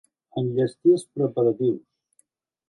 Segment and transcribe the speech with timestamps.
[0.41, 1.79] Enllestir els preparatius.